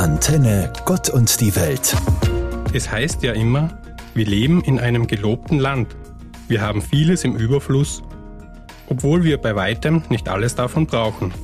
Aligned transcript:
Antenne 0.00 0.72
Gott 0.86 1.10
und 1.10 1.42
die 1.42 1.54
Welt. 1.56 1.94
Es 2.72 2.90
heißt 2.90 3.22
ja 3.22 3.34
immer, 3.34 3.82
wir 4.14 4.24
leben 4.24 4.64
in 4.64 4.80
einem 4.80 5.06
gelobten 5.06 5.58
Land. 5.58 5.94
Wir 6.48 6.62
haben 6.62 6.80
vieles 6.80 7.22
im 7.22 7.36
Überfluss, 7.36 8.02
obwohl 8.88 9.24
wir 9.24 9.36
bei 9.36 9.54
weitem 9.56 10.02
nicht 10.08 10.26
alles 10.30 10.54
davon 10.54 10.86
brauchen. 10.86 11.34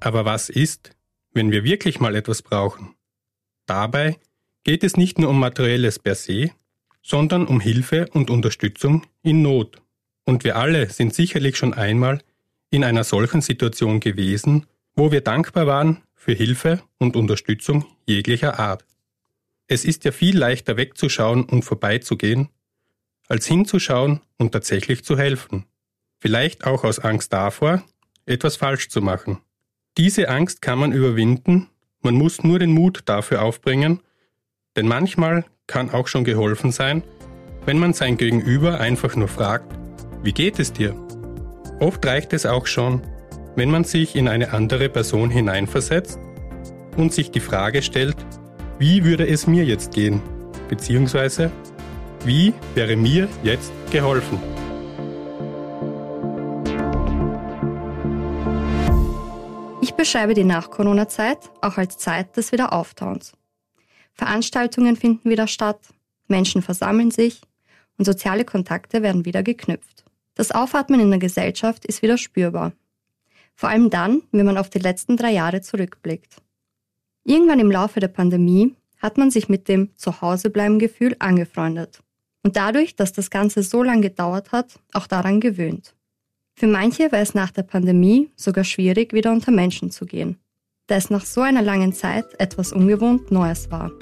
Aber 0.00 0.24
was 0.24 0.48
ist, 0.48 0.96
wenn 1.32 1.52
wir 1.52 1.62
wirklich 1.62 2.00
mal 2.00 2.16
etwas 2.16 2.42
brauchen? 2.42 2.96
Dabei 3.66 4.18
geht 4.64 4.82
es 4.82 4.96
nicht 4.96 5.20
nur 5.20 5.30
um 5.30 5.38
materielles 5.38 6.00
per 6.00 6.16
se, 6.16 6.50
sondern 7.02 7.46
um 7.46 7.60
Hilfe 7.60 8.08
und 8.12 8.30
Unterstützung 8.30 9.06
in 9.22 9.42
Not. 9.42 9.80
Und 10.24 10.42
wir 10.42 10.56
alle 10.56 10.90
sind 10.90 11.14
sicherlich 11.14 11.56
schon 11.56 11.72
einmal 11.72 12.20
in 12.70 12.82
einer 12.82 13.04
solchen 13.04 13.42
Situation 13.42 14.00
gewesen, 14.00 14.66
wo 14.96 15.12
wir 15.12 15.20
dankbar 15.20 15.68
waren 15.68 16.02
für 16.20 16.32
Hilfe 16.34 16.82
und 16.98 17.16
Unterstützung 17.16 17.86
jeglicher 18.04 18.58
Art. 18.58 18.84
Es 19.68 19.86
ist 19.86 20.04
ja 20.04 20.12
viel 20.12 20.36
leichter 20.36 20.76
wegzuschauen 20.76 21.44
und 21.44 21.62
vorbeizugehen, 21.62 22.50
als 23.26 23.46
hinzuschauen 23.46 24.20
und 24.36 24.52
tatsächlich 24.52 25.02
zu 25.02 25.16
helfen. 25.16 25.64
Vielleicht 26.18 26.66
auch 26.66 26.84
aus 26.84 26.98
Angst 26.98 27.32
davor, 27.32 27.82
etwas 28.26 28.56
falsch 28.56 28.90
zu 28.90 29.00
machen. 29.00 29.38
Diese 29.96 30.28
Angst 30.28 30.60
kann 30.60 30.78
man 30.78 30.92
überwinden, 30.92 31.68
man 32.02 32.16
muss 32.16 32.44
nur 32.44 32.58
den 32.58 32.72
Mut 32.72 33.00
dafür 33.06 33.40
aufbringen, 33.40 34.02
denn 34.76 34.86
manchmal 34.86 35.46
kann 35.66 35.88
auch 35.88 36.06
schon 36.06 36.24
geholfen 36.24 36.70
sein, 36.70 37.02
wenn 37.64 37.78
man 37.78 37.94
sein 37.94 38.18
Gegenüber 38.18 38.78
einfach 38.78 39.16
nur 39.16 39.28
fragt, 39.28 39.74
wie 40.22 40.32
geht 40.32 40.58
es 40.58 40.70
dir? 40.74 40.94
Oft 41.80 42.04
reicht 42.04 42.34
es 42.34 42.44
auch 42.44 42.66
schon, 42.66 43.00
wenn 43.60 43.70
man 43.70 43.84
sich 43.84 44.16
in 44.16 44.26
eine 44.26 44.54
andere 44.54 44.88
Person 44.88 45.28
hineinversetzt 45.28 46.18
und 46.96 47.12
sich 47.12 47.30
die 47.30 47.40
Frage 47.40 47.82
stellt, 47.82 48.16
wie 48.78 49.04
würde 49.04 49.28
es 49.28 49.46
mir 49.46 49.66
jetzt 49.66 49.92
gehen? 49.92 50.22
Beziehungsweise, 50.70 51.50
wie 52.24 52.54
wäre 52.74 52.96
mir 52.96 53.28
jetzt 53.42 53.70
geholfen? 53.90 54.38
Ich 59.82 59.92
beschreibe 59.92 60.32
die 60.32 60.44
Nach-Corona-Zeit 60.44 61.50
auch 61.60 61.76
als 61.76 61.98
Zeit 61.98 62.38
des 62.38 62.52
Wiederauftauens. 62.52 63.34
Veranstaltungen 64.14 64.96
finden 64.96 65.28
wieder 65.28 65.46
statt, 65.46 65.80
Menschen 66.28 66.62
versammeln 66.62 67.10
sich 67.10 67.42
und 67.98 68.06
soziale 68.06 68.46
Kontakte 68.46 69.02
werden 69.02 69.26
wieder 69.26 69.42
geknüpft. 69.42 70.06
Das 70.34 70.50
Aufatmen 70.50 70.98
in 71.00 71.10
der 71.10 71.18
Gesellschaft 71.18 71.84
ist 71.84 72.00
wieder 72.00 72.16
spürbar. 72.16 72.72
Vor 73.60 73.68
allem 73.68 73.90
dann, 73.90 74.22
wenn 74.32 74.46
man 74.46 74.56
auf 74.56 74.70
die 74.70 74.78
letzten 74.78 75.18
drei 75.18 75.32
Jahre 75.32 75.60
zurückblickt. 75.60 76.36
Irgendwann 77.24 77.58
im 77.58 77.70
Laufe 77.70 78.00
der 78.00 78.08
Pandemie 78.08 78.74
hat 78.96 79.18
man 79.18 79.30
sich 79.30 79.50
mit 79.50 79.68
dem 79.68 79.94
Zuhausebleiben-Gefühl 79.96 81.14
angefreundet. 81.18 82.00
Und 82.42 82.56
dadurch, 82.56 82.96
dass 82.96 83.12
das 83.12 83.28
Ganze 83.28 83.62
so 83.62 83.82
lange 83.82 84.00
gedauert 84.00 84.50
hat, 84.52 84.80
auch 84.94 85.06
daran 85.06 85.40
gewöhnt. 85.40 85.94
Für 86.54 86.68
manche 86.68 87.12
war 87.12 87.18
es 87.18 87.34
nach 87.34 87.50
der 87.50 87.64
Pandemie 87.64 88.30
sogar 88.34 88.64
schwierig, 88.64 89.12
wieder 89.12 89.30
unter 89.30 89.50
Menschen 89.50 89.90
zu 89.90 90.06
gehen, 90.06 90.38
da 90.86 90.94
es 90.94 91.10
nach 91.10 91.26
so 91.26 91.42
einer 91.42 91.60
langen 91.60 91.92
Zeit 91.92 92.24
etwas 92.40 92.72
ungewohnt 92.72 93.30
Neues 93.30 93.70
war. 93.70 93.92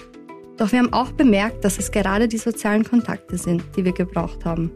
Doch 0.56 0.70
wir 0.70 0.78
haben 0.78 0.92
auch 0.92 1.10
bemerkt, 1.10 1.64
dass 1.64 1.80
es 1.80 1.90
gerade 1.90 2.28
die 2.28 2.38
sozialen 2.38 2.84
Kontakte 2.84 3.36
sind, 3.36 3.64
die 3.76 3.84
wir 3.84 3.92
gebraucht 3.92 4.44
haben. 4.44 4.70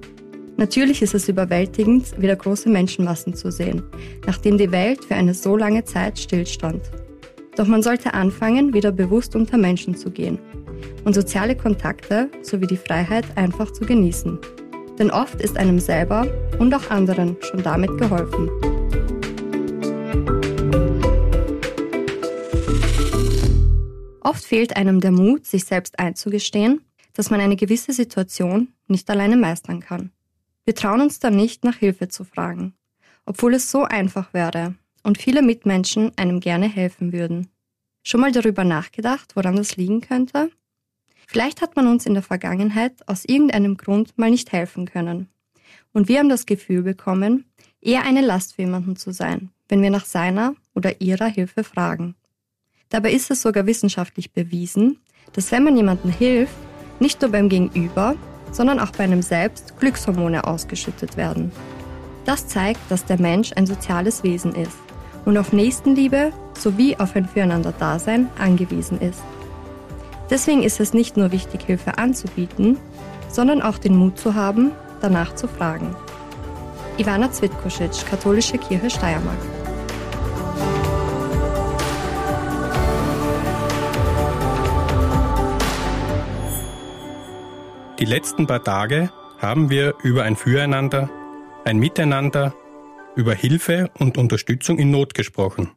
Natürlich 0.63 1.03
ist 1.03 1.13
es 1.13 1.29
überwältigend, 1.29 2.23
wieder 2.23 2.37
große 2.37 2.69
Menschenmassen 2.69 3.35
zu 3.35 3.51
sehen, 3.51 3.83
nachdem 4.27 4.59
die 4.59 4.71
Welt 4.71 5.05
für 5.05 5.17
eine 5.17 5.35
so 5.35 5.57
lange 5.57 5.83
Zeit 5.83 6.21
stillstand. 6.21 6.89
Doch 7.57 7.67
man 7.67 7.83
sollte 7.83 8.15
anfangen, 8.15 8.73
wieder 8.73 8.93
bewusst 8.93 9.35
unter 9.35 9.59
Menschen 9.59 9.97
zu 9.97 10.13
gehen 10.13 10.39
und 11.05 11.15
soziale 11.15 11.57
Kontakte 11.57 12.31
sowie 12.43 12.69
die 12.69 12.77
Freiheit 12.77 13.25
einfach 13.35 13.73
zu 13.73 13.85
genießen. 13.85 14.39
Denn 15.01 15.11
oft 15.11 15.41
ist 15.41 15.57
einem 15.57 15.81
selber 15.81 16.29
und 16.61 16.73
auch 16.77 16.91
anderen 16.91 17.37
schon 17.41 17.65
damit 17.65 17.99
geholfen. 17.99 18.49
Oft 24.21 24.45
fehlt 24.45 24.77
einem 24.77 25.01
der 25.01 25.11
Mut, 25.11 25.45
sich 25.45 25.65
selbst 25.65 25.99
einzugestehen, 25.99 26.83
dass 27.15 27.31
man 27.31 27.41
eine 27.41 27.57
gewisse 27.57 27.93
Situation 27.93 28.69
nicht 28.87 29.11
alleine 29.11 29.37
meistern 29.37 29.81
kann. 29.81 30.13
Wir 30.65 30.75
trauen 30.75 31.01
uns 31.01 31.19
dann 31.19 31.35
nicht, 31.35 31.65
nach 31.65 31.77
Hilfe 31.77 32.09
zu 32.09 32.25
fragen, 32.25 32.75
obwohl 33.27 33.55
es 33.55 33.71
so 33.71 33.85
einfach 33.85 34.33
wäre 34.33 34.75
und 35.03 35.19
viele 35.19 35.43
Mitmenschen 35.43 36.13
einem 36.17 36.41
gerne 36.41 36.69
helfen 36.69 37.13
würden. 37.13 37.49
Schon 38.05 38.21
mal 38.21 38.33
darüber 38.33 38.65
nachgedacht, 38.65 39.35
woran 39.35 39.57
das 39.57 39.77
liegen 39.77 40.01
könnte? 40.01 40.51
Vielleicht 41.27 41.63
hat 41.63 41.77
man 41.77 41.87
uns 41.87 42.07
in 42.07 42.15
der 42.15 42.23
Vergangenheit 42.23 43.09
aus 43.09 43.25
irgendeinem 43.25 43.77
Grund 43.77 44.19
mal 44.19 44.31
nicht 44.31 44.53
helfen 44.53 44.87
können. 44.87 45.29
Und 45.93 46.09
wir 46.09 46.19
haben 46.19 46.29
das 46.29 46.47
Gefühl 46.47 46.83
bekommen, 46.83 47.45
eher 47.81 48.05
eine 48.05 48.21
Last 48.21 48.55
für 48.55 48.63
jemanden 48.63 48.97
zu 48.97 49.13
sein, 49.13 49.51
wenn 49.69 49.83
wir 49.83 49.91
nach 49.91 50.05
seiner 50.05 50.55
oder 50.75 51.01
ihrer 51.01 51.27
Hilfe 51.27 51.65
fragen. 51.65 52.15
Dabei 52.89 53.13
ist 53.13 53.31
es 53.31 53.43
sogar 53.43 53.67
wissenschaftlich 53.67 54.33
bewiesen, 54.33 54.99
dass 55.33 55.51
wenn 55.51 55.65
man 55.65 55.77
jemandem 55.77 56.11
hilft, 56.11 56.55
nicht 57.01 57.21
nur 57.23 57.31
beim 57.31 57.49
Gegenüber, 57.49 58.17
sondern 58.53 58.79
auch 58.79 58.91
bei 58.91 59.05
einem 59.05 59.23
selbst 59.23 59.79
Glückshormone 59.81 60.45
ausgeschüttet 60.45 61.17
werden. 61.17 61.51
Das 62.25 62.47
zeigt, 62.47 62.81
dass 62.89 63.05
der 63.05 63.21
Mensch 63.21 63.53
ein 63.57 63.67
soziales 63.67 64.23
Wesen 64.23 64.55
ist 64.55 64.79
und 65.25 65.37
auf 65.37 65.53
Nächstenliebe 65.53 66.33
sowie 66.57 66.97
auf 66.97 67.17
ein 67.17 67.27
Füreinander-Dasein 67.27 68.29
angewiesen 68.39 69.01
ist. 69.01 69.23
Deswegen 70.31 70.63
ist 70.63 70.81
es 70.81 70.95
nicht 70.95 71.17
nur 71.17 71.33
wichtig, 71.33 71.63
Hilfe 71.67 71.99
anzubieten, 71.99 72.79
sondern 73.29 73.61
auch 73.61 73.79
den 73.79 73.97
Mut 73.97 74.19
zu 74.19 74.35
haben, 74.35 74.71
danach 75.01 75.35
zu 75.35 75.49
fragen. 75.49 75.97
Ivana 76.99 77.31
Zwitkosic, 77.33 78.07
Katholische 78.09 78.59
Kirche 78.59 78.91
Steiermark. 78.91 79.62
Die 88.03 88.07
letzten 88.07 88.49
paar 88.49 88.65
Tage 88.65 89.13
haben 89.39 89.71
wir 89.71 89.95
über 90.03 90.25
ein 90.25 90.35
Füreinander, 90.35 91.09
ein 91.65 91.79
Miteinander, 91.79 92.53
über 93.15 93.33
Hilfe 93.33 93.93
und 93.97 94.19
Unterstützung 94.19 94.81
in 94.81 94.91
Not 94.91 95.15
gesprochen. 95.15 95.71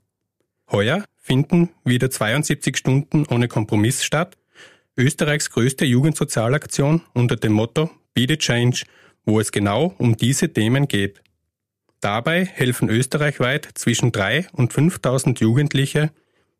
Heuer 0.71 1.05
finden 1.17 1.69
wieder 1.83 2.09
72 2.09 2.77
Stunden 2.77 3.27
ohne 3.27 3.47
Kompromiss 3.47 4.03
statt, 4.03 4.39
Österreichs 4.97 5.51
größte 5.51 5.85
Jugendsozialaktion 5.85 7.03
unter 7.13 7.35
dem 7.35 7.53
Motto 7.53 7.91
Be 8.15 8.25
the 8.27 8.37
Change, 8.37 8.85
wo 9.23 9.39
es 9.39 9.51
genau 9.51 9.93
um 9.99 10.17
diese 10.17 10.51
Themen 10.51 10.87
geht. 10.87 11.21
Dabei 11.99 12.43
helfen 12.43 12.89
österreichweit 12.89 13.69
zwischen 13.75 14.11
3 14.11 14.47
und 14.51 14.73
5000 14.73 15.41
Jugendliche 15.41 16.09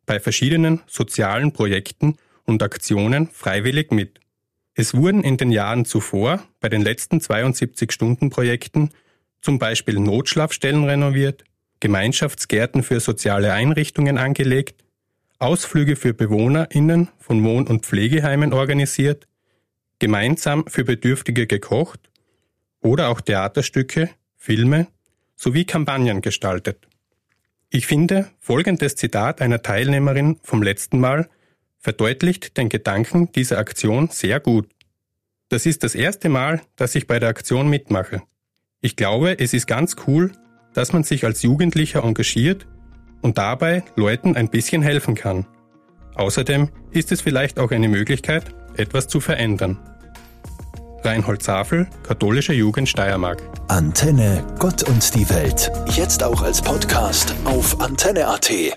bei 0.05 0.19
verschiedenen 0.19 0.83
sozialen 0.85 1.53
Projekten 1.53 2.17
und 2.43 2.61
Aktionen 2.61 3.29
freiwillig 3.29 3.89
mit. 3.89 4.19
Es 4.77 4.93
wurden 4.93 5.23
in 5.23 5.37
den 5.37 5.51
Jahren 5.51 5.85
zuvor 5.85 6.43
bei 6.59 6.67
den 6.67 6.81
letzten 6.81 7.19
72-Stunden-Projekten 7.19 8.89
zum 9.39 9.57
Beispiel 9.57 9.99
Notschlafstellen 9.99 10.83
renoviert, 10.83 11.45
Gemeinschaftsgärten 11.79 12.83
für 12.83 12.99
soziale 12.99 13.53
Einrichtungen 13.53 14.17
angelegt, 14.17 14.83
Ausflüge 15.39 15.95
für 15.95 16.13
BewohnerInnen 16.13 17.07
von 17.19 17.41
Wohn- 17.45 17.67
und 17.67 17.85
Pflegeheimen 17.85 18.51
organisiert, 18.51 19.27
gemeinsam 19.99 20.65
für 20.67 20.83
Bedürftige 20.83 21.47
gekocht 21.47 22.09
oder 22.81 23.07
auch 23.07 23.21
Theaterstücke, 23.21 24.09
Filme 24.35 24.87
sowie 25.37 25.63
Kampagnen 25.63 26.21
gestaltet. 26.21 26.85
Ich 27.69 27.87
finde 27.87 28.29
folgendes 28.39 28.95
Zitat 28.95 29.41
einer 29.41 29.61
Teilnehmerin 29.61 30.37
vom 30.43 30.61
letzten 30.61 30.99
Mal 30.99 31.29
verdeutlicht 31.85 32.58
den 32.58 32.67
Gedanken 32.67 33.32
dieser 33.32 33.59
Aktion 33.59 34.09
sehr 34.09 34.40
gut. 34.40 34.67
Das 35.49 35.67
ist 35.67 35.84
das 35.84 35.93
erste 35.93 36.29
Mal, 36.29 36.64
dass 36.76 36.96
ich 36.96 37.05
bei 37.05 37.20
der 37.20 37.29
Aktion 37.29 37.70
mitmache. 37.70 38.23
Ich 38.82 38.96
glaube, 38.96 39.37
es 39.37 39.53
ist 39.53 39.67
ganz 39.67 39.96
cool, 40.08 40.32
dass 40.73 40.93
man 40.93 41.03
sich 41.03 41.26
als 41.26 41.43
Jugendlicher 41.43 42.03
engagiert 42.03 42.66
und 43.22 43.37
dabei 43.37 43.84
Leuten 43.96 44.35
ein 44.35 44.49
bisschen 44.49 44.82
helfen 44.82 45.14
kann. 45.14 45.46
Außerdem 46.16 46.70
ist 46.90 47.11
es 47.11 47.22
vielleicht 47.22 47.59
auch 47.59 47.70
eine 47.70 47.88
Möglichkeit, 47.88 48.46
etwas 48.76 49.08
zu 49.08 49.20
verändern. 49.20 49.78
Reinhold 51.03 51.43
Zafel, 51.43 51.88
Katholische 52.02 52.53
Jugend 52.53 52.90
Steiermark. 52.90 53.43
Antenne 53.67 54.43
Gott 54.58 54.81
und 54.90 55.14
die 55.14 55.29
Welt. 55.29 55.72
Jetzt 55.90 56.23
auch 56.23 56.41
als 56.41 56.64
Podcast 56.64 57.35
auf 57.46 57.79
antenne.at. 57.79 58.76